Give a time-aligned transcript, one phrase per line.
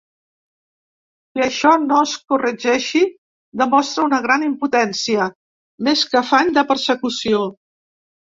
[1.35, 3.01] Que això no es corregeixi
[3.61, 5.29] demostra una gran impotència,
[5.89, 7.43] més que afany de persecució.